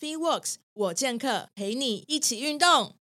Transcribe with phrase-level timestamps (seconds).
[0.00, 2.94] FitWorks 我健客陪你一起运动。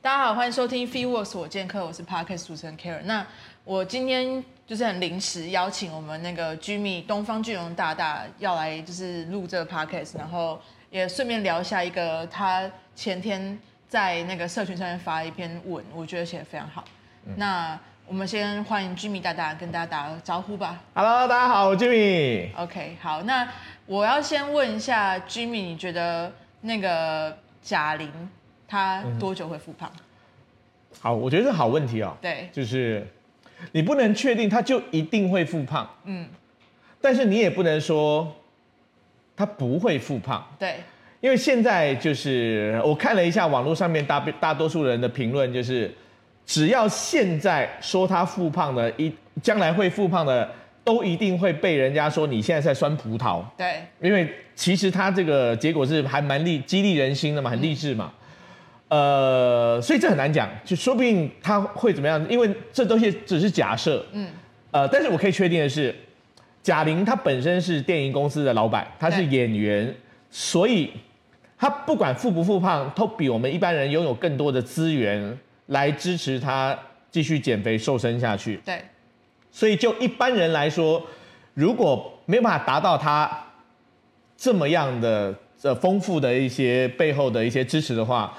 [0.00, 3.02] 大家好，欢迎收听 FitWorks 我健客，我是 Podcast 主持人 Karen。
[3.02, 3.26] 那
[3.64, 10.58] 我今天就是很临时邀请我们那个 Jimmy 东方巨龙大大要来，就是录这个 Podcast，然后
[10.90, 16.84] 也顺便聊一下一个他前天在那个社群上面发一篇文，我觉得写的非常好。
[17.26, 20.80] 嗯、那我们先欢迎 Jimmy 大大跟大家打个招呼吧。
[20.94, 22.48] Hello，大家好，我 Jimmy。
[22.56, 23.46] OK，好，那
[23.84, 28.10] 我要先问一下 Jimmy，你觉得那个贾玲
[28.66, 29.90] 她多久会复胖？
[29.94, 30.04] 嗯
[31.00, 32.16] 好，我觉得是好问题哦。
[32.20, 33.06] 对，就是
[33.72, 36.26] 你不能确定他就一定会复胖，嗯，
[37.00, 38.34] 但是你也不能说
[39.38, 40.74] 他不会复胖，对，
[41.20, 45.88] 因为现在就是我看了一下网络上面大大多数人的评论，就是
[46.44, 50.50] 只要现在说他复胖的，一将来会复胖的，
[50.82, 58.10] 都一定会被人家说你现在在酸葡萄，对，因为其实他这个结果是还蛮励激励人心的嘛，很励志嘛。
[58.10, 58.14] 嗯
[58.88, 64.04] 呃，所以这很难讲，就说不定他会怎么样，因为这东西只是假设。
[64.12, 64.26] 嗯。
[64.70, 65.94] 呃，但是我可以确定的是，
[66.68, 69.90] 贾玲她本身是电影公司的老板，她是演员，
[70.28, 70.92] 所以
[71.56, 75.38] 她不管复不复胖，都比我们一般人拥有更多的资源
[75.68, 76.78] 来支持她
[77.10, 78.60] 继续减肥瘦身下去。
[78.66, 78.82] 对。
[79.50, 81.02] 所以就一般人来说，
[81.54, 83.46] 如果没有办法达到她
[84.36, 88.36] 这么样的呃丰富的一些背后的一些支持的话。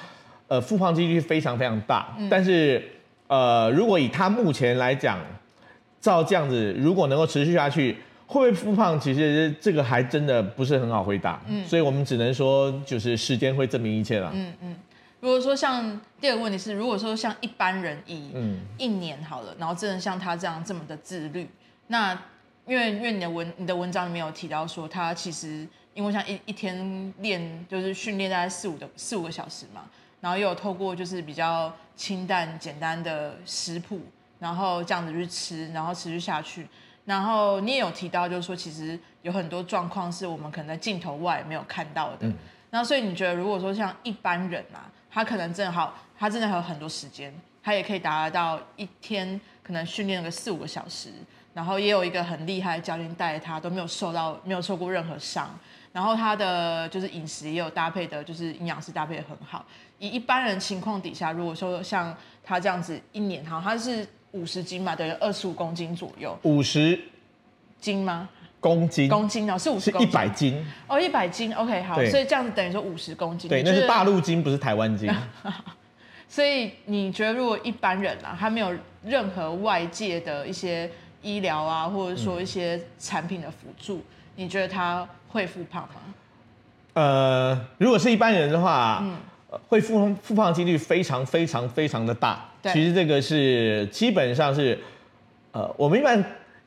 [0.50, 2.84] 呃，复胖几率非常非常大，嗯、但是，
[3.28, 5.20] 呃，如果以她目前来讲，
[6.02, 7.96] 照这样子，如果能够持续下去，
[8.30, 9.00] 会不会复胖？
[9.00, 11.42] 其实这个还真的不是很好回答。
[11.48, 14.30] 嗯，所以我们只能说，就是时间会证明一切了。
[14.36, 14.76] 嗯嗯。
[15.20, 18.32] 如果说像第二个问题是，如果说像一般人以
[18.78, 21.50] 一年好了，嗯、然后真的像他这样这么的自律，
[21.88, 22.14] 那
[22.68, 29.82] 因为因为你的文你的文章里面有提到说，他其实因为像一一天练就是训练大概四五的四五个小时嘛。
[30.22, 34.02] 然后又有透过就是比较清淡简单的食谱，
[34.38, 36.68] 然后这样子去吃，然后持续下去。
[37.10, 42.28] 然后你也有提到，就是说其实有很多状况是我们可能在镜头外没有看到的。
[42.28, 42.34] 嗯。
[42.70, 47.34] 然后所以你觉得，如果说像一般人啊，他可能正好他真的还有很多时间，
[47.64, 51.10] 他也可以达到一天可能训练个四五个小时，
[51.52, 55.50] 然后也有一个很厉害的教练带着他，都没有受到没有受过任何伤。
[55.92, 59.66] 然后他的就是饮食也有搭配的，就是营养师搭配的很好。
[59.98, 66.38] 以一般人情况底下，如果说像他这样子一年哈，他是五十斤嘛，等于二十五公斤左右。
[66.44, 67.00] 五十
[67.80, 68.30] 斤吗？
[68.60, 69.10] 公斤。
[69.10, 69.92] 公斤哦，是五十。
[69.92, 70.66] 是一百斤。
[70.88, 71.54] 哦，一百斤。
[71.54, 71.96] OK，好。
[72.06, 73.50] 所以这样子等于说五十公斤。
[73.50, 75.10] 对，那是大陆斤，不是台湾斤。
[76.28, 78.72] 所以你觉得，如果一般人啊，他没有
[79.04, 80.90] 任何外界的一些
[81.22, 84.04] 医疗啊，或者说一些产品的辅助，嗯、
[84.36, 85.08] 你觉得他？
[85.32, 86.02] 会复胖吗？
[86.94, 89.16] 呃，如果是一般人的话，嗯，
[89.68, 92.46] 会复复胖的几率非常非常非常的大。
[92.62, 94.78] 对其实这个是基本上是，
[95.52, 96.24] 呃，我们一般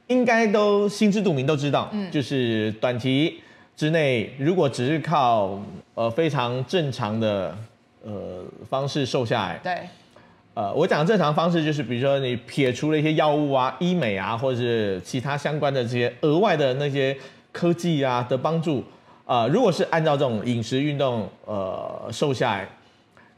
[0.07, 3.41] 应该都心知肚明，都知道，嗯，就是短期
[3.77, 5.61] 之内，如果只是靠
[5.95, 7.57] 呃非常正常的
[8.05, 9.89] 呃方式瘦下来，对，
[10.55, 17.17] 呃，我讲正常方式就是，比如说你撇除了一些药物啊、医美啊，或者是其他相关的这些额外的那些。
[17.55, 18.83] 科技啊的帮助，啊、
[19.25, 22.69] 呃，如果是按照这种饮食运动，呃，瘦下来，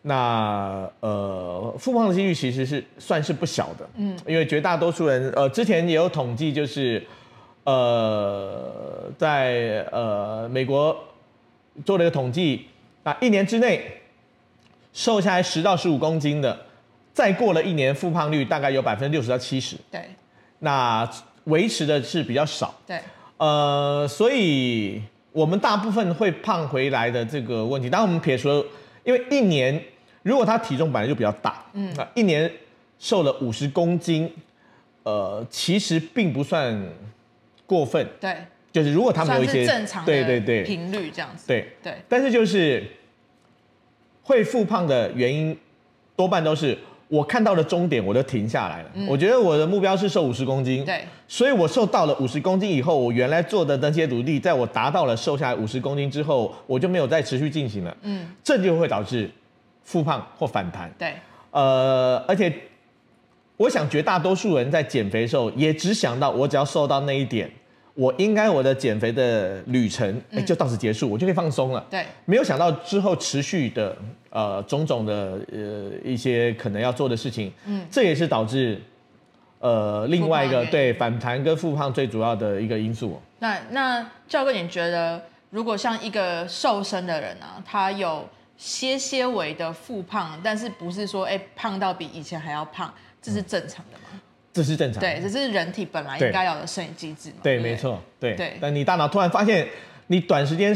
[0.02, 7.06] 那呃，复胖的几率其实是算是不小的，嗯，因为绝大多数人，呃，之前也有统计，就是，
[7.64, 10.96] 呃，在呃美国
[11.84, 12.66] 做了一个统计，
[13.02, 14.00] 啊，一年之内
[14.92, 16.58] 瘦下来十到十五公斤的，
[17.12, 20.02] 再过了一年，复胖率大概有百分之六十到七十，对，
[20.60, 21.08] 那
[21.44, 22.98] 维持的是比较少，对。
[23.36, 25.02] 呃，所以
[25.34, 28.64] 我们大部分会胖回来的这个问题，当然我们撇除了，
[29.02, 29.82] 因为一年
[30.22, 32.48] 如果他体重本来就比较大，嗯，那一年
[33.00, 34.32] 瘦了五十公斤，
[35.02, 36.80] 呃，其实并不算
[37.66, 38.36] 过分，对，
[38.70, 40.62] 就是如果他们有一些正常的对对对。
[40.62, 41.68] 频率这样子，对。
[41.82, 42.84] 对，但是就是
[44.22, 45.58] 会复胖的原因
[46.14, 46.78] 多半都是。
[47.14, 48.90] 我看到了终点，我就停下来了。
[48.94, 57.96] 嗯、我觉得我的目标是瘦五十公斤，对，所以我瘦到了五十公斤以后，我原来做的那些努力，在我达到了瘦下来五十公斤之后，我就没有再持续进行了。
[58.02, 59.30] 嗯，这就会导致
[59.84, 60.92] 复胖或反弹。
[60.98, 61.14] 对，
[61.52, 62.52] 呃，而且
[63.56, 67.48] 我想绝大多数人在减肥的时候，也只想到我只要瘦到那一点，
[67.94, 71.86] 我应该我的减肥的旅程就到此结束，我就可以放松了。
[71.88, 73.96] 对，没有想到之后持续的
[74.30, 78.80] 呃种种的呃一些可能要做的事情，嗯，这也是导致
[79.60, 83.20] 呃另外一个对反弹跟复胖最主要的一个因素。
[83.38, 92.92] 那那教哥，你觉得如果像一个瘦身的人啊，他有些些微的复胖，但是不是说哎胖到比以前还要胖，
[93.22, 94.04] 这是正常的吗？
[94.14, 94.20] 嗯
[94.54, 97.36] 这是正常，对，这是人体本来应该有的生理机制嘛。
[97.42, 98.36] 对，对没错，对。
[98.36, 98.52] 对。
[98.60, 99.66] 但你大脑突然发现，
[100.06, 100.72] 你短时间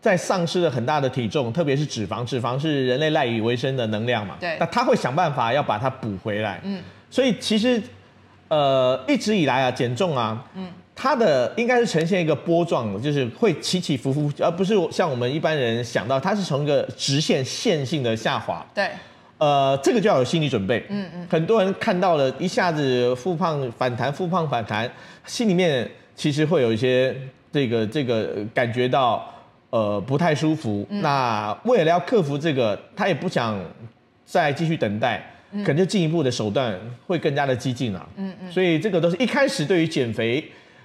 [0.00, 4.36] 在丧失了很大的体重，特别是脂肪，脂肪是人类赖以为生的能量嘛。
[4.38, 4.56] 对。
[4.60, 6.60] 那他会想办法要把它补回来。
[6.62, 6.80] 嗯。
[7.10, 7.82] 所以其实，
[8.46, 18.64] 呃，一直以来啊，减重啊，嗯，它的应该是呈现一个波状的，就是会起起伏伏，而不是像我们一般人想到，它是从一个直线线性的下滑。
[18.72, 18.88] 对。
[19.42, 20.86] 呃，这个就要有心理准备。
[20.88, 24.88] 嗯嗯，很多人看到了一下子复胖反弹，复胖反弹，
[25.26, 27.12] 心里面其实会有一些
[27.50, 29.28] 这个这个感觉到
[29.70, 30.86] 呃不太舒服。
[30.90, 33.58] 嗯、那为了要克服这个，他也不想
[34.24, 36.78] 再继续等待，嗯、可能就进一步的手段
[37.08, 38.08] 会更加的激进了。
[38.14, 40.44] 嗯嗯，所以这个都是一开始对于减肥，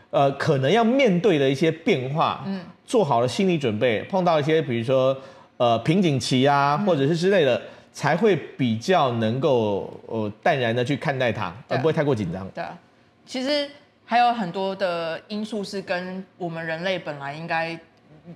[0.09, 5.15] 呃，可能要面对的一些变化，嗯，做好了心理准备，碰到一些比如说
[5.57, 7.61] 呃瓶颈期啊，或者是之类的。
[7.97, 12.47] 嗯才会比较能够呃淡然的去看待它，而不会太过紧张。
[12.49, 12.77] 对啊，
[13.25, 13.67] 其实
[14.05, 17.79] 还有很多的因素是跟我们人类本来应该。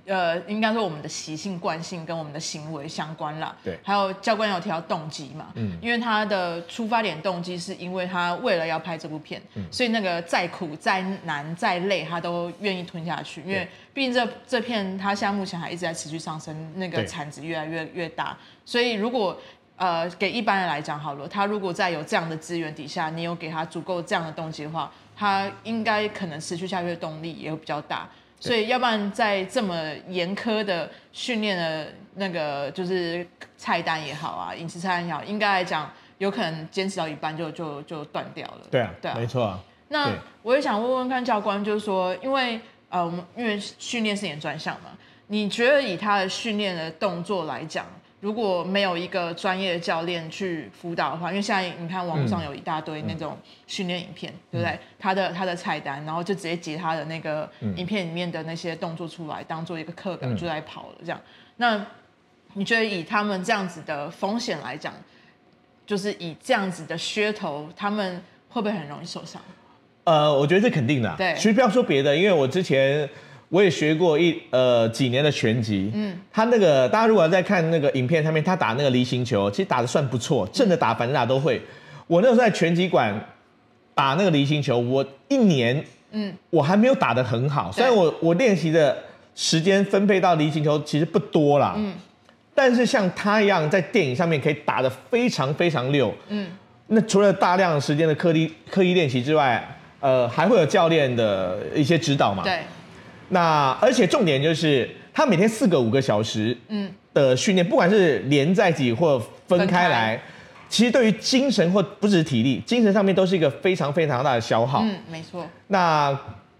[0.06, 3.54] 呃，应该说我们的习性惯性跟我们的行为相关啦。
[3.62, 19.38] 对，还有教官有提到动机嘛，嗯，因为他的出发点动机是因为他为了要拍这部片，嗯，所以那个再苦再难再累，他都愿意吞下去，因为毕竟这这片他现在目前还一直在持续上升，那个产值越来越越大，所以如果
[19.76, 28.08] 呃给一般人来讲好了，他如果在有这样的资源底下，你有给他足够这样的动机的话，他应该可能持续下去的动力也会比较大。
[28.42, 31.86] 所以，要不然在这么严苛的训练的
[32.16, 33.24] 那个就是
[33.56, 38.66] 菜单也好啊，饮食菜单也好，应该来讲，有可能坚持到一半就就就断掉了。
[38.68, 39.60] 对啊，对啊，没错啊。
[39.90, 40.10] 那
[40.42, 44.90] 我也想问问看教官，就是说，因为呃，我们因为训练是演专项嘛，
[45.28, 47.86] 你觉得以他的训练的动作来讲？
[48.22, 53.36] 如果没有一个专业的教练去辅导的话，因为现在你看网络上有一大堆那种
[53.66, 54.78] 训练影片，嗯、对不对？
[54.96, 61.20] 他的他的菜单，然后就直接截他的那个影片里面的那些动作出来，当做一个课表就在跑了这样。
[61.56, 61.84] 那
[62.52, 64.94] 你觉得以他们这样子的风险来讲，
[65.84, 69.42] 就是以这样子的噱头，他们会不会很容易受伤？
[70.04, 71.12] 呃，我觉得是肯定的。
[71.18, 73.10] 对，其实不要说别的，因为我之前。
[73.52, 81.60] 我也学过一呃几年的拳击，嗯，他那个大家如果在看那个影片上面，他打那个离心球，其实打的算不错，正的打反的打都会。
[82.06, 83.14] 我那时候在拳击馆
[83.94, 88.96] 打那个离心球，我一年，嗯，我还没有打得很好，虽然我我练习的
[89.34, 91.92] 时间分配到离心球其实不多啦，嗯，
[92.54, 96.48] 但是像他一样在电影上面可以打得非常非常溜，嗯，
[96.86, 99.62] 那除了大量时间的刻意刻意练习之外，
[100.00, 102.60] 呃，还会有教练的一些指导嘛，对。
[103.32, 109.18] 那而且重点就是，他每天四个五个小时，嗯，的训练，不管是连在一起或
[109.48, 110.20] 分开来，
[110.68, 114.82] 其实对于精神或不只是体力，精神上面都是一个非常非常大的消耗。
[114.82, 115.46] 嗯，没错。
[115.68, 116.14] 那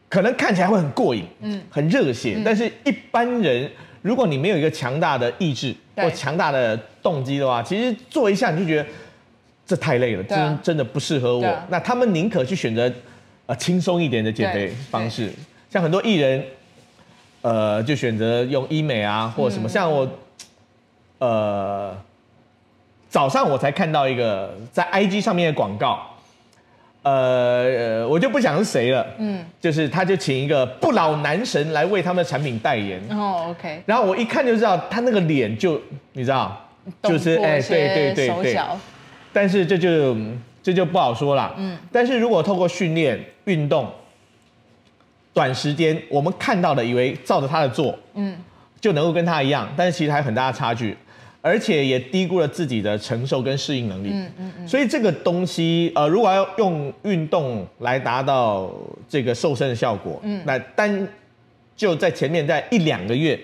[0.09, 3.71] 可能看起来会很过瘾，嗯，很热血，但是一般人，
[4.01, 8.87] 如果你没有一个强大的意志或强大的动机的话，其实做一下你就觉得
[9.67, 11.63] 这太累了，真真的不适合我。
[11.69, 12.91] 那他们宁可去选择
[13.45, 15.31] 呃轻松一点的减肥方式，
[15.69, 16.43] 像很多艺人。
[17.43, 19.69] 呃，就选择用医美啊，或者什么。
[19.69, 20.09] 像我，
[21.19, 21.93] 呃，
[23.09, 26.01] 早上我才看到一个在 IG 上面的广告，
[27.03, 29.05] 呃，我就不讲是谁了。
[29.19, 33.01] 嗯，就是他就请一个不老男神来为他们的产品代言。
[33.11, 33.83] 哦，OK。
[33.87, 35.81] 然后我一看就知道，他那个脸就
[36.13, 36.65] 你知道，
[37.03, 38.61] 就是哎，对对对对。
[39.33, 40.17] 但是这就
[40.63, 41.53] 这就不好说了。
[41.57, 41.77] 嗯。
[41.91, 43.91] 但是如果透过训练运动。
[45.33, 48.37] 短时间我们看到的，以为照着他的做，嗯，
[48.81, 50.97] 就能够跟他一样，但是其实还有很大的差距，
[51.41, 54.69] 而且也低估了自己的承受跟适应能力，嗯嗯嗯。
[54.69, 58.71] 所以这个东西，呃，如果要用运动来达到
[59.09, 61.09] 这个瘦身的效果，嗯，那单
[61.75, 63.39] 就在前面在一两个月。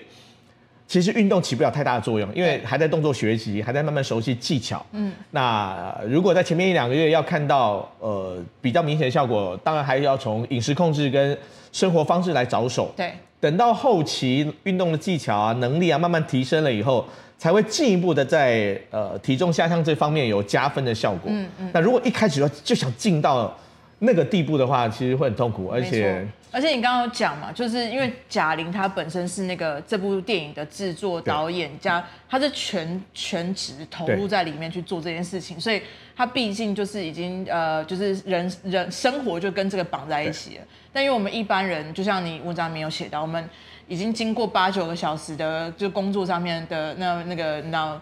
[0.89, 4.83] 其实运动起不了太大的作用，因为还在动作学习，还在慢慢熟悉技巧。
[4.91, 11.37] 嗯，那如果在前面一两个月要看到呃比较明显的效果，当然还要从饮食控制跟
[11.71, 12.91] 生活方式来着手。
[12.97, 17.05] 对，等到后期运动的技巧啊、能力啊慢慢提升了以后，
[17.37, 21.25] 才会进一步的在呃体重下降这方面有加分的效果。
[21.27, 21.69] 嗯嗯。
[21.71, 23.55] 那如果一开始就就想进到
[23.99, 35.81] 那个地步的话，其实会很痛苦，而且而且你刚刚有讲嘛，就是因为贾玲她本身是那个这部电影的制作导演加，她是全全职投入在里面去做这件事情，所以
[36.15, 40.63] 她毕竟就是已经呃，就是人人生活就跟这个绑在一起了。
[40.91, 43.47] 但因为我们一般人，就像你文章里面有写到，我们
[43.87, 48.01] 已经经过八九个小时的就工作上面的那那个那。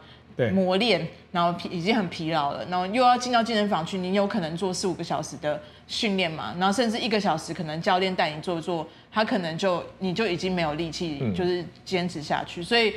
[0.53, 6.53] 磨练，然后疲已经很疲劳了，然后又要进到健身房去，你有可能做四五个小时的训练嘛？
[6.59, 12.61] 然后甚至一个小时，可能教练带你做做，他可能就你就已经没有力气，就是坚持下去。
[12.61, 12.93] 嗯、所以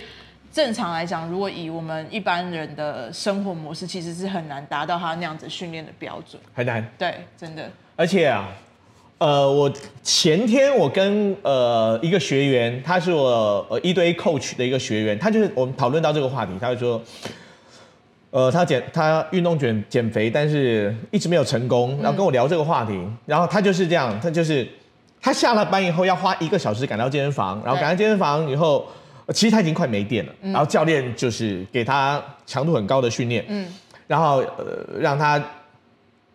[0.52, 6.86] 正常来讲，如果以我们一般人的生活模式，其实是很难达到他那样子训练的标准，很难。
[6.98, 7.70] 对，真的。
[7.96, 8.48] 而且啊，
[9.20, 9.70] 呃，我
[10.02, 17.00] 前天我跟呃一个学员，他是我呃一对一 coach 的一个学员，他就是我们讨论到这个话题，他就说。
[18.32, 21.98] 呃，他减他运动减减肥，但是一直没有成功。
[22.00, 24.64] 然后跟我聊这个话题，嗯、然后他就是这样，他就是
[25.20, 28.86] 他下了班以后要花一个小时赶到健身房，然后赶到健身房以后，
[29.34, 30.32] 其实他已经快没电了。
[30.42, 33.66] 嗯、然后教练就是给他强度很高的训练，嗯，
[34.06, 35.44] 然后呃让他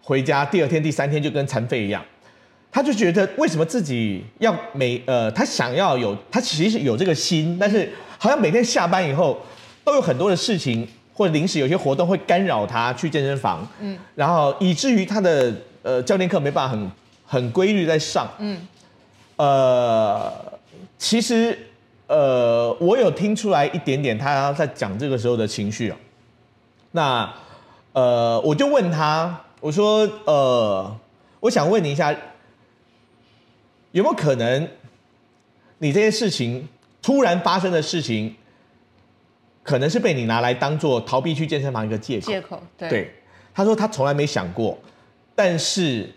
[0.01, 2.03] 回家第二天、第三天就跟残废一样。
[2.75, 9.39] 他就觉得为什么自己要每呃他想要有他其实有这个心，但是好像每天下班以后
[9.85, 10.85] 都有很多的事情。
[11.17, 16.91] 或者临时有些活动会干扰他去健身房，嗯，然后以至于他的呃教练课没办法很
[17.25, 18.67] 很规律在上，嗯，
[19.37, 20.29] 呃，
[20.97, 21.57] 其实
[22.07, 25.97] 呃我有听出来一点点他在讲这个时候的情绪啊，
[26.91, 27.33] 那
[27.93, 30.93] 呃我就问他，我说呃
[31.39, 32.13] 我想问你一下，
[33.95, 34.67] 有没有可能
[35.77, 36.67] 你这些事情
[37.01, 38.35] 突然发生的事情？
[39.63, 42.27] 可能是被你拿来当做逃避去健身房一个借口。
[42.27, 42.89] 借口，对。
[42.89, 43.15] 对，
[43.53, 44.77] 他说他从来没想过，
[45.33, 46.13] 但是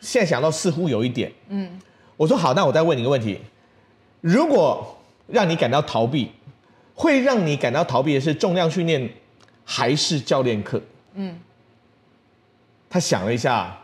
[0.00, 1.30] 现在想到似乎有一点。
[1.48, 1.78] 嗯，
[2.16, 3.38] 我说好，那我再问你一个问题：
[4.22, 6.32] 如果让你感到逃避，
[6.94, 9.08] 会让你感到逃避的是重量训练
[9.64, 10.80] 还是教练课？
[11.12, 11.38] 嗯，
[12.88, 13.78] 他想了一下，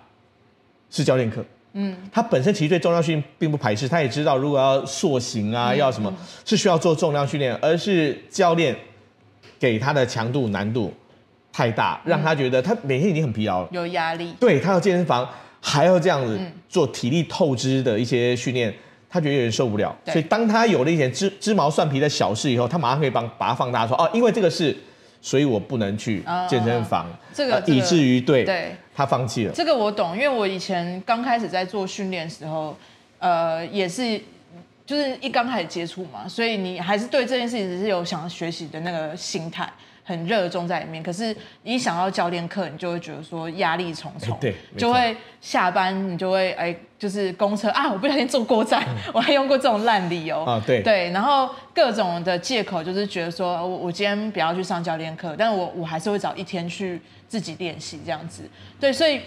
[0.90, 1.44] 是教练课。
[1.74, 6.12] 嗯，他本身其实对重量训练并不排斥，他也知道如果要塑形啊，嗯、要什么
[6.44, 8.74] 是需要做重量训练，而是教练。
[9.56, 10.92] 给他的强度难度
[11.50, 14.34] 太大，让他觉得他每天已经很疲劳了，有压力。
[14.38, 15.26] 对，他到健身房
[15.58, 16.38] 还要这样子
[16.68, 18.74] 做体力透支的一些训练，
[19.08, 19.96] 他觉得有点受不了。
[20.04, 24.76] 所以当他有了一点芝芝毛蒜皮的小事以后，他马上可以帮把它放大说哦，因为这个事，
[25.24, 27.06] 所以我不能去健身房。
[27.32, 29.52] 这个以至于对对他放弃了。
[29.54, 32.76] 这个我懂，因为我以前刚开始在做训练的时候，
[33.18, 34.20] 呃，也是。
[34.86, 39.66] 就是一刚开始接触嘛，所以你还是对这件事情只是有想要学习的那个心态，
[40.04, 41.02] 很热衷在里面。
[41.02, 41.34] 可是
[41.64, 59.20] 一想到教练课，你就会觉得说压力重重， 对，就会下班你就会哎，就是公车啊，我不小心坐过站，嗯、 我还用过这种烂理由啊，对对，然后各种的借口就是觉得说我我今天不要去上教练课，但是我我还是会找一天去自己练习这样子，对，所以。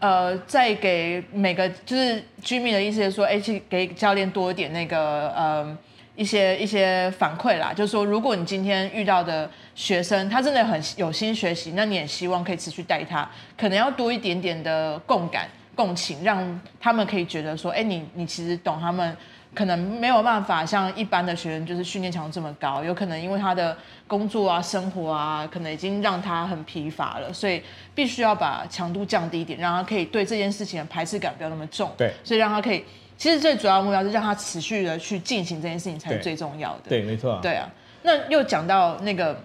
[0.00, 5.78] 呃，再给每个就是 Jimmy 的意思是说，哎，去给教练多一点那个呃
[6.16, 19.16] 一些一些反馈啦，就是说，如果你今天遇到的学生他真的很有心学习，那你也希望可以持续带他，可能要多一点点的共感、共情，让他们可以觉得说，哎，你你其实懂他们。
[19.54, 23.76] 可能没有办法像一般的学生，就是训练强度这么高，有可能因为他的
[24.08, 27.62] 工作啊、生活啊，可能已经让他很疲乏了，所以
[27.94, 31.88] 必须要把强度降低一点，让他可以对这件事情的排斥感不要那么重。
[31.96, 32.84] 对，所以让他可以，
[33.16, 36.82] 其实最主要的目标是让他持续的去进行这件事情才是最重要的。
[36.88, 37.40] 对，没错啊。
[37.42, 37.68] 对啊，
[38.02, 39.38] 那又讲到那个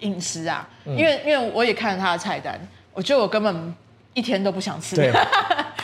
[0.00, 2.58] 饮食啊，嗯、因为因为我也看了他的菜单，
[2.92, 3.74] 我觉得我根本
[4.14, 5.12] 一天都不想吃，对，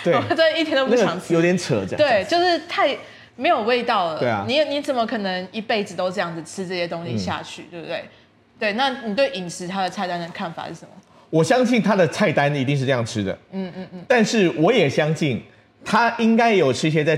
[0.05, 1.99] 对 我真的一天都不想吃，有点扯这样。
[1.99, 2.97] 对，就是太。
[3.39, 8.05] 没有味道了，对啊，你你怎么可能一辈子都这样子吃这些东西下去，嗯、对不对？
[8.59, 10.89] 对，那你对饮食它的菜单的看法是什么？
[11.29, 14.03] 我相信他的菜单一定是这样吃的，嗯嗯嗯。
[14.09, 15.45] 但是我也相信
[15.87, 17.17] 他应该有吃一些在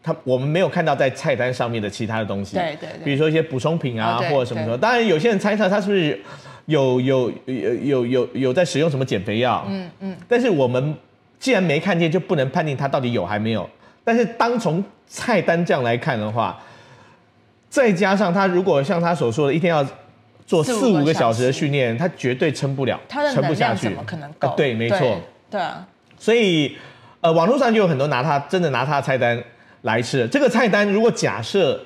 [0.00, 4.78] 他我们没有看到在菜单上面的其他的东西，对对对，比如说一些补充品啊，哦、或者什么什么。
[4.78, 6.22] 当然，有些人猜测他是不是
[6.66, 10.16] 有有有有有有在使用什么减肥药，嗯嗯。
[10.28, 10.94] 但是我们
[11.40, 13.68] 既然没看见，就不能判定他到底有还没有。
[14.04, 16.62] 但是当从菜单这样来看的话，
[17.68, 19.84] 再加上他如果像他所说的，一天要
[20.46, 23.88] 做四五个小时的训练，他绝对撑不了，撑不下去。
[23.88, 24.54] 怎么可能够？
[24.56, 25.18] 对，没错。
[25.50, 25.86] 对啊。
[26.18, 26.76] 所以，
[27.24, 29.42] 呃，网络上就有很多拿他真的拿他的菜单
[29.82, 30.28] 来吃。
[30.28, 31.80] 这个菜单如果假设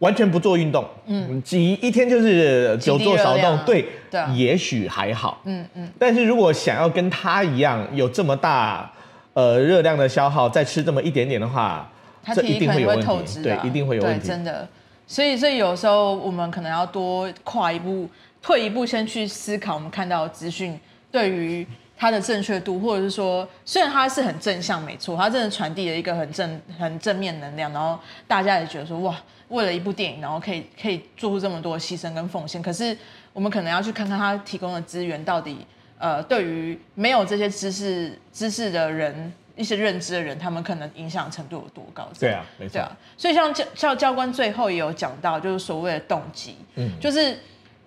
[0.00, 3.86] 完全不做运动，嗯，几一天就是久坐少动，对，
[4.34, 5.40] 也许还好。
[5.44, 5.88] 嗯嗯。
[5.96, 8.90] 但是如果想要跟他一样有这么大。
[9.32, 11.88] 呃，热量的消耗再吃这么一点点的话，
[12.20, 14.68] 他一定会透支，对，一定会有问题，真的。
[15.06, 18.10] 所以，所以有时候我们可能要多跨一步，
[18.42, 20.78] 退一步，先去思考我们看到的资讯
[21.12, 21.64] 对于
[22.00, 29.14] 它的正确度，或者是说，虽然它是很正向，没错，它真的传递了一个很正、很正面能量，然后大家也觉得说，哇，
[29.48, 32.62] 为了一部电影，然后可以可以做出这么多牺牲跟奉献。
[32.62, 32.96] 可是，
[33.34, 35.58] 我们可能要去看看它提供的资源到底，
[35.98, 39.30] 呃，对于没有这些知识、知识的人。
[39.56, 42.08] 一些认知的人，他们可能影响程度有多高？
[42.18, 42.74] 对啊，没错。
[42.74, 47.38] 对啊，所以像教教教官最后也有讲到，就是所谓的动机，嗯，就是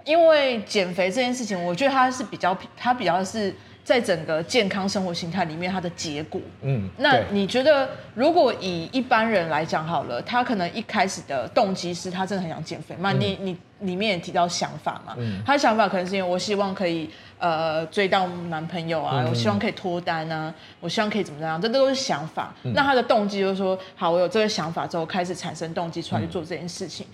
[0.05, 3.51] 因为减肥这件事情，我觉得它是比较，它比较是。
[3.83, 13.11] 在整个健康生活形态里面，它的结果，嗯，那你觉得，如果以一般人来讲好了，他可能一开始的动机是他真的很想减肥嘛？
[13.11, 15.13] 嗯、你你里面也提到想法嘛？
[15.17, 17.09] 嗯，他的想法可能是因为我希望可以
[17.39, 21.61] 呃追到男朋友啊，嗯、我希望可以脱单啊，我希望可以怎么样？
[21.61, 22.55] 这都是想法。
[22.63, 27.05] 嗯、那他的动机就是说，好，我有这个想法之后，开始产生动机出来去做这件事情。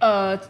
[0.00, 0.40] 嗯、呃，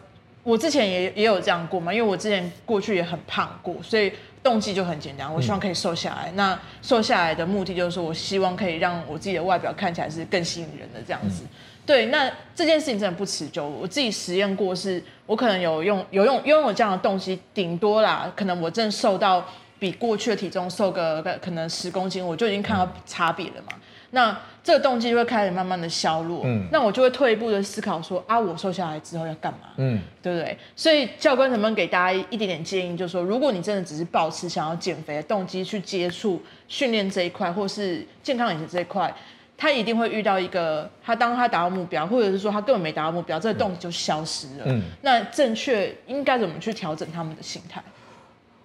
[0.43, 4.11] 我之前也也有这样过嘛，因为我之前过去也很胖过，所以。
[4.45, 6.31] 动机就很简单，我希望可以瘦下来。
[6.31, 11.43] 嗯、那瘦下来的目的就是说，我希望可以让我自己的外表看起来是更吸引人的这样子。
[11.45, 11.49] 嗯、
[11.87, 13.67] 对，那这件事情真的不持久。
[13.67, 19.45] 我自己实验过是，是我可能有用有用拥有这样的动机，顶多啦，可能我真的瘦到
[19.79, 23.73] 比过去的体重瘦个可能十公斤，我就已经看到差别了嘛。
[23.73, 23.81] 嗯
[24.15, 30.57] 那这个动机就会开始慢慢的消弱，嗯，那我就会退一步的思考说啊，我瘦下来之后要干嘛，嗯，对不对？
[30.75, 39.15] 所以教官能不能给大家一点点建议，就是说，如果你真的只是保持想要减肥的动机去接触训练这一块，或是健康饮食这一块，
[39.59, 44.65] 他一定会遇到一个，他当他达到目标，或者是说他根本没达到目标，这个动机就消失了。
[44.65, 47.83] 嗯，那正确应该怎么去调整他们的心态？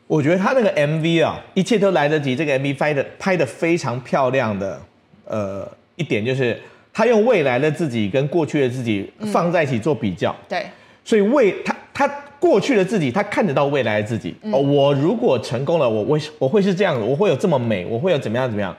[0.07, 4.81] 我觉得他那个 MV 啊，一切都来得及，这个 MV 拍的拍的非常漂亮的。
[5.25, 6.57] 呃，一点就是
[6.93, 10.65] 他用未来的自己跟过去的自己放在一起做比较，嗯、对，
[11.03, 12.07] 所以为他他
[12.39, 14.33] 过去的自己，他看得到未来的自己。
[14.41, 18.75] 嗯、哦，我如果成功了，我我我会是这样的，我会有这么美，我会有怎么样怎么样，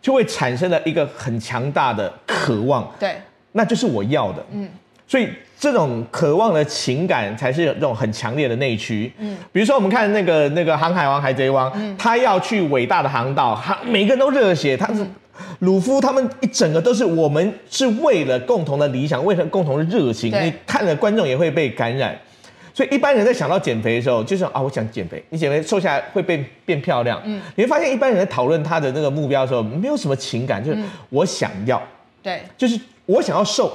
[0.00, 3.16] 就会产生了一个很强大的渴望，对，
[3.52, 4.68] 那就是我要的，嗯，
[5.08, 15.04] 所以这种渴望的情感才是这种很强烈的内驱，嗯，比如说我们看那个那个航海王海贼王，嗯，他要去伟大的航道，他每个人都热血，他是。
[15.38, 20.30] 嗯鲁夫他们一整个都是我们是为了共同的理想，为了共同的热情。
[20.30, 22.16] 你看了观众也会被感染，
[22.74, 27.20] 所以一般人在想到减肥的时候，就是啊，我想减肥，你减肥瘦下来会变变漂亮。
[27.24, 31.82] 嗯，你会发现一般人在讨论他的那个目标的时候，没有什么情感，就是我想要，
[32.22, 33.72] 对，就是我想要瘦，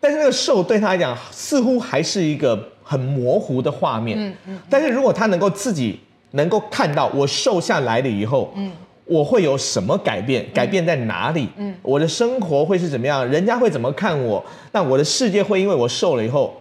[0.00, 4.18] 但是那个瘦对他来讲似乎还是一个很模糊的画面。
[4.18, 6.00] 嗯嗯，但是如果他能够自己
[6.32, 8.72] 能够看到我瘦下来了以后，嗯。
[9.08, 10.46] 我会有什么改变？
[10.52, 11.48] 改变在哪里？
[11.56, 13.26] 嗯，我的生活会是怎么样？
[13.26, 14.44] 人家会怎么看我？
[14.72, 16.54] 那我的世界会因为我瘦了以后，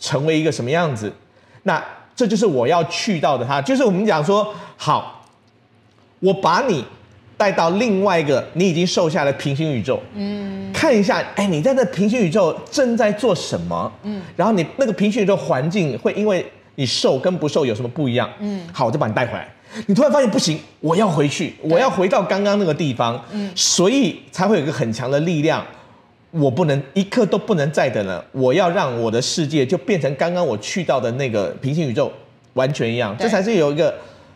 [0.00, 1.12] 成为一个什么样子？
[1.64, 1.84] 那
[2.16, 3.44] 这就是我要去到的。
[3.44, 5.26] 它就是我们讲说，好，
[6.20, 6.82] 我把你
[7.36, 13.92] 带到另外一个你已经瘦下的平行宇宙，嗯，看一下，哎，你在那平行宇宙正在做什么？
[14.04, 18.30] 嗯，然后你那个平行宇宙环境会因为你瘦跟不瘦有什么不一样？
[18.38, 19.48] 嗯，好，我就把你带回来。
[19.86, 25.64] 你突然发现不行，我要回去，我要回到刚刚那个地方，嗯，所以才会有一个很强的力量，
[26.30, 32.10] 我不能一刻都不能再等了，我要让我的世界就变成刚刚我去到的那个平行宇宙
[32.54, 33.94] 完全一样，对这才是有一个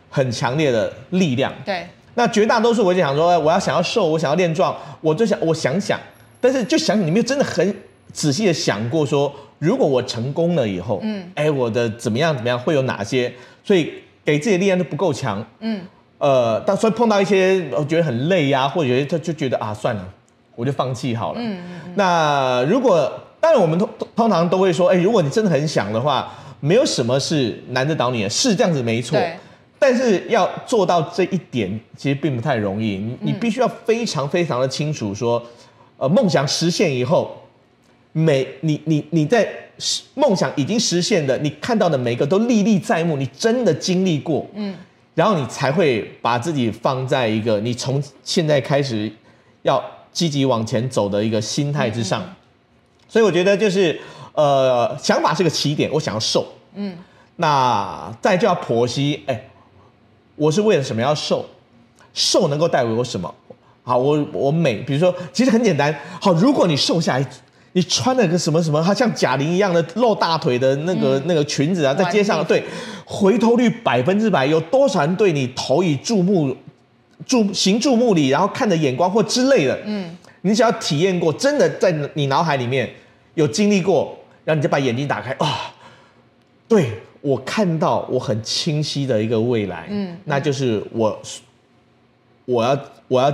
[0.09, 1.53] 很强烈的力量。
[1.65, 5.99] 对，那绝大多数我就想说，我要想要瘦，我想要练壮，我就想我想想，
[6.41, 7.75] 但是就想想你没有真的很
[8.11, 13.33] 仔细的想过说，如果我成功了以后，嗯，哎，我的怎么样怎么样会有哪些？
[13.63, 13.93] 所以。
[14.25, 15.81] 给自己的力量都不够强，嗯，
[16.17, 20.07] 呃，到时候碰到一些我觉得很累呀、啊，或者他就觉得啊，算了，
[20.55, 21.39] 我就放弃好了。
[21.41, 21.57] 嗯
[21.95, 29.17] 那如果当然我们通通常都会说，哎，如果你真的很想的话，没有什么是难得倒你的，是这样子没错。
[29.17, 29.35] 对。
[29.79, 32.97] 但是要做到这一点，其实并不太容易。
[32.97, 35.41] 你你必须要非常非常的清楚说，
[35.97, 37.35] 呃，梦想实现以后，
[38.11, 39.47] 每你你你在。
[40.13, 44.75] 梦想已经实现的，你看到的每个都历历在目，你真的经历过，嗯，
[45.15, 49.09] 然后你才会把自己放在一个你从现在开始
[49.61, 52.21] 要积极往前走的一个心态之上。
[52.21, 52.35] 嗯嗯、
[53.07, 53.97] 所以我觉得就是，
[54.33, 56.97] 呃，想法是个起点，我想要瘦，嗯，
[57.37, 59.49] 那再就要剖析，哎，
[60.35, 61.45] 我是为了什么要瘦？
[62.13, 63.33] 瘦能够带给我什么？
[63.83, 67.25] 好，我我美，比如说，其实很简单，好，如果你瘦下来。
[67.73, 72.63] 你穿了个什么什么，好像贾玲一样的露大腿的那个、嗯、那个裙子啊，在街上，对，
[73.05, 76.55] 回头率百分之百，有多少人对你投以注目、
[77.25, 82.89] 注行注目礼，然后看的眼光或之类的，嗯，你只要体验过，真的在你脑海里面
[83.35, 85.53] 有经历过，然后你就把眼睛打开啊、哦，
[86.67, 86.89] 对，
[87.21, 91.21] 我看到我很清晰的一个未来，嗯，那就是我
[92.45, 93.33] 我要我要我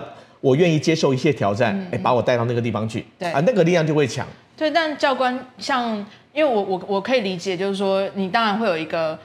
[0.53, 4.27] 愿意接受一些挑战，哎、嗯，把我带到那个地方去，对啊，那个力量就会强。
[4.57, 5.95] 对，但教官像，
[6.33, 9.17] 因为我我我可以理解，就是说你当然会有一个。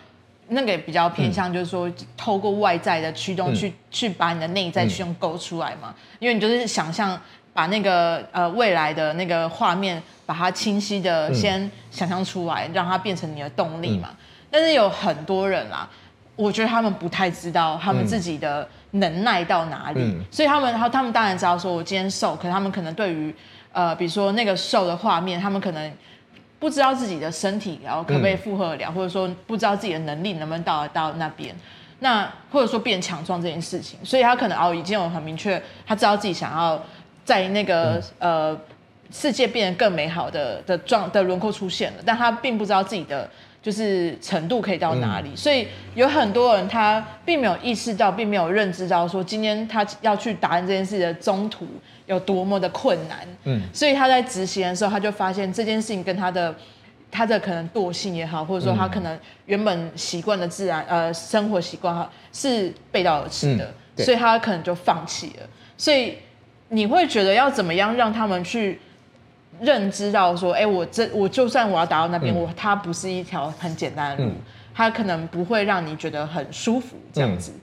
[0.53, 7.17] 那个也比较偏向，就是说透过外在的驱动去、嗯、去把你的内在驱动勾出来嘛，嗯、因为你就是想象
[7.53, 14.09] 把那个呃未来的那个画面，把它清晰的先想象出来，嗯、让它变成你的动力嘛。
[14.11, 14.17] 嗯、
[14.51, 15.89] 但是有很多人啦，
[16.35, 23.35] 我觉得他们不太知道他们自己的能耐到哪里，嗯、所以他们他他们当然知道说我今天瘦，可是他们可能对于
[23.73, 25.93] 呃比如说那个瘦的画面，他们可能。
[26.61, 31.57] 不知道自己的身体，然后可不可以负荷得了，嗯、或者说不知道自己的能力能不能到得到那边，
[32.01, 36.79] 那或者说变强壮这件事情，所以他可能哦已经有很明确，他知道自己想要
[37.25, 38.61] 在那个、嗯、呃
[39.11, 43.27] 世界变得更美好的的状的轮廓出现了，但他并不知道自己的
[43.63, 51.67] 就是程度可以到哪里，嗯、所以有很多人他并没有意识到，并没有认知到说今天他要去达成这件事的中途。
[52.07, 56.53] 有多么的困难，嗯，所以他在执行的时候，他就发现这件事情跟他的
[57.09, 65.47] 他的可能惰性也好，或者说他可能原本习惯的自然呃生活习惯哈是背道而驰的，嗯、所以他可能就放弃了。
[65.79, 66.19] 所以
[66.71, 68.81] 你会觉得要怎么样让他们去
[69.61, 74.31] 认知到说，哎，我这我就算我要达到那边，嗯、我它不是一条很简单的路，
[74.75, 77.53] 它、嗯、可能不会让你觉得很舒服这样子。
[77.55, 77.61] 嗯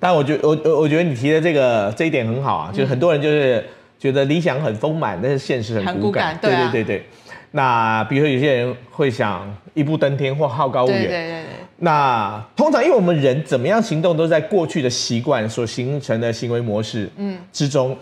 [0.00, 3.66] 但我觉我我我觉得你提的这个这一点很好啊，就是很多人就是
[3.98, 6.38] 觉得理想很丰满，但是现实很骨感。
[6.40, 7.06] 对对对对。
[7.50, 11.00] 那比如说有些人会想一步登天或好高骛远。
[11.00, 11.44] 对对对对。
[11.78, 17.96] 那通常因为我们人怎么样行动都是在过去的习惯所形成的行为模式嗯之中，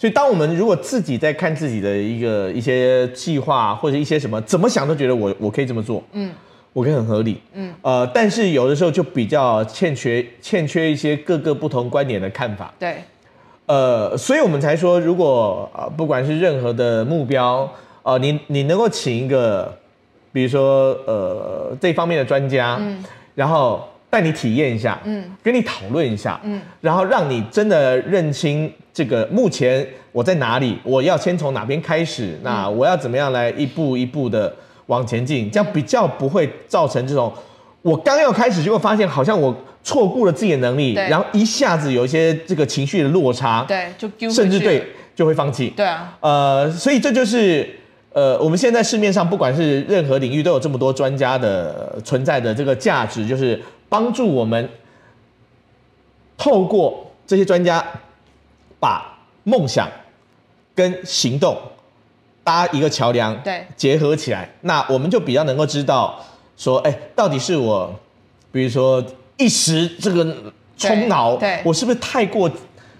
[0.00, 6.32] 所以当我们如果自己在看自己的一个一些计划或者一些什么，怎么想都觉得我我可以这么做嗯。
[6.72, 12.98] 我可以很合理，嗯，呃，但是有的时候就比较欠缺欠缺一些各个不同观点的看法，对，
[13.66, 17.68] 呃，所以我们才说，如果呃不管是任何的目标，
[18.04, 19.76] 呃，你你能够请一个，
[20.32, 34.54] 比如说呃这方面的专家，嗯，然后带你体验一下，嗯，跟你讨论一下，嗯，然后让你真的认清这个目前我在哪里，我要先从哪边开始，那我要怎么样来一步一步的。
[34.86, 37.32] 往前进，这样比较不会造成这种，
[37.80, 44.84] 我刚要开始，结果发现好像我错过了自己的能力，然后一下子有一些这个情绪的落差，对，就甚至对
[45.14, 47.70] 就会放弃，对啊，呃，所以这就是
[48.12, 54.68] 呃，我们现在市面上不管是任何领域都有这么多专家的存在的这个价值，就是帮助我们
[56.36, 57.84] 透过这些专家
[58.80, 59.88] 把梦想
[60.74, 61.56] 跟行动。
[62.42, 66.18] 搭一个桥梁，对，结合起来，那我们就比较能够知道，
[66.56, 67.94] 说，哎，到底是我，
[68.50, 69.04] 比如说
[69.36, 70.34] 一时这个
[70.76, 72.50] 冲脑，对，我是不是太过、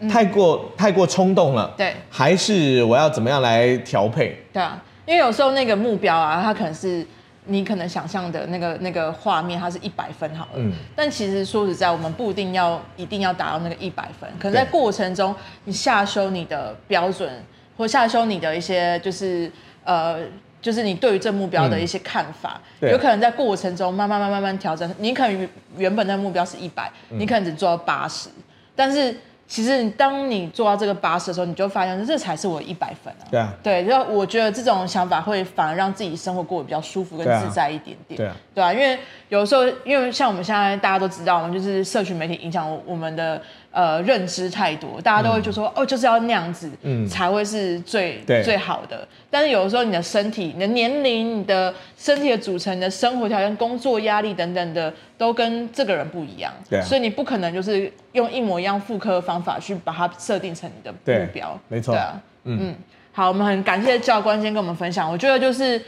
[0.09, 1.73] 太过、太过冲动了？
[1.77, 4.39] 对，还是我要怎么样来调配？
[4.53, 7.05] 对啊，因为有时候那个目标啊，它可能是
[7.47, 17.31] 你可能想象的那个那个画面，它是一百分好了，嗯，但其实说实在，我们不一定要一定要达到那个一百分，可能在过程中你下修你的标准。
[17.77, 19.51] 或下修你的一些就是
[19.85, 20.19] 呃，
[20.61, 24.95] 就是你对于这目标的一些看法，嗯、有可能在过程中慢慢慢慢慢调整。
[24.99, 25.49] 你可能
[25.79, 28.29] 原本的目标是一百，你可能只做到八十，
[28.77, 29.17] 但是。
[29.51, 33.27] 其实，当你做到这个八十的时候，你就发现这才是我一百分啊。
[33.29, 38.17] 对啊，对，就我觉得这种想法会反而让自己生活过得比较舒服跟自在一点点。
[38.17, 38.97] 对啊，对啊，因为
[39.29, 49.07] 有时候，因为像我们现在大家都知道，我们就是社群媒体影响我们的呃认知太多，大家都会就说、嗯、哦，就是要那样子，嗯，才会是最最好的。
[49.29, 56.53] 但是有的时候，你的身体、你的年龄、你的身体的组成、你的生活条件、工作压力等等的，都跟这个人不一样。
[56.69, 59.41] 对啊，所以你不可能就是用一模一样复刻的方法。
[59.41, 62.75] 法去把它设定成你的目标，没错，对啊，嗯嗯，
[63.11, 65.11] 好，我们很感谢教官先跟我们分享。
[65.11, 65.83] 我觉得就是，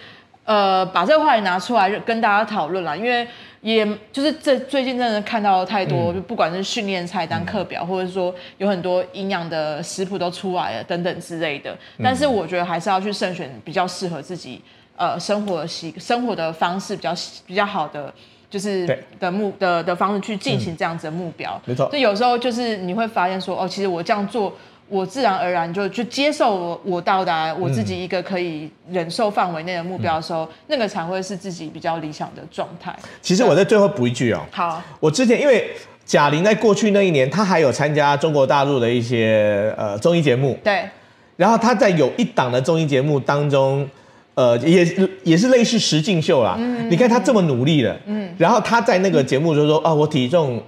[0.45, 3.29] 呃，把这个话题拿出来跟大家讨论了，因为
[3.63, 11.75] 也就是这最近真的看到太多，嗯、就不管是训练菜单、课表，嗯、或者说有很多营养的食谱都出来了等等之类的。
[12.03, 14.61] 但是我觉得还是要去慎选比较适合自己
[14.97, 17.15] 呃生活习生活的方式比较
[17.47, 18.13] 比较好的。
[18.53, 18.87] 就是
[19.19, 21.89] 的目的的的方式去进行这样子的目标，没错。
[21.91, 24.55] 就有时候就是你会发现说，哦，其实我这样做，
[24.93, 32.95] 我自然而然就就接受我我到达我自己一个可以忍受范围内的目标的时候，那个才会是自己比较理想的状态。
[33.23, 35.71] 其实我在最后补一句哦，好，我之前因为
[36.05, 40.83] 贾玲在过去那一年，她还有参加中国大陆的一些呃综艺节目，对。
[41.37, 43.89] 然后她在有一档的综艺节目当中，
[44.35, 44.87] 呃，也
[45.25, 46.57] 也是类似实境秀啦。
[46.59, 50.63] 嗯，你看他这么努力了，嗯，然后他在那个节目就说啊、哦，我体重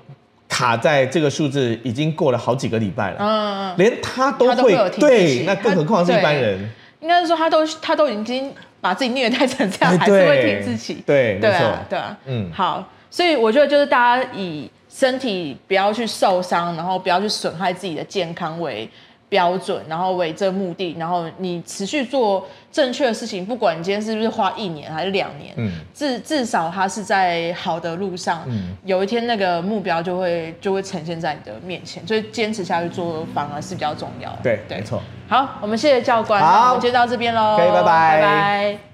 [0.49, 6.71] 卡在这个数字已经过了好几个礼拜了，嗯，连他都会，他都会对，那更何况是一般人。
[7.01, 11.03] 应该是说他都他都已经把自己虐待成这样，还是会挺自己。
[11.05, 18.89] 对，对啊，对啊，嗯，好，所以我觉得就是大家以身体不要去受伤，然后不要去损害自己的健康为
[19.35, 34.31] 标准，然后为这目的，然后你持续做正确的事情，不管你今天是不是花一年还是两年，嗯，至至少它是在好的路上，嗯，有一天那个目标就会就会呈现在你的面前，所以坚持下去做反而是比较重要。
[34.41, 35.03] 对，对，没错。
[35.27, 38.94] 好，我们谢谢教官，好，我们就到这边喽，可以，拜拜，拜拜。